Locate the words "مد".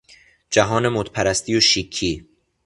0.87-1.05